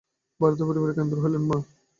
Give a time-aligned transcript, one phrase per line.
[0.39, 1.57] ভারতে পরিবারের কেন্দ্র হইলেন মা।